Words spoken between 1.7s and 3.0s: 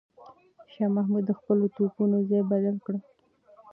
توپونو ځای بدل کړ.